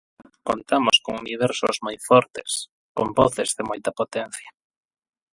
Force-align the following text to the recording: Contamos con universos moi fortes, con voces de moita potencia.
Contamos 0.49 0.97
con 1.05 1.15
universos 1.25 1.75
moi 1.85 1.97
fortes, 2.07 2.49
con 2.97 3.07
voces 3.19 3.49
de 3.57 3.63
moita 3.69 3.91
potencia. 3.99 4.49